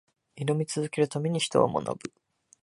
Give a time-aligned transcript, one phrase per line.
[0.35, 2.11] 挑み続けるために、人は学ぶ。